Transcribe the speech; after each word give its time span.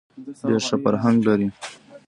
ډېر 0.47 0.59
ښه 0.67 0.77
فرهنګ 0.83 1.17
لري. 1.27 1.47